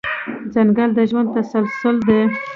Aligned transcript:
ځنګل 0.53 0.89
د 0.97 0.99
ژوند 1.09 1.29
تسلسل 1.35 1.95
دی. 2.07 2.21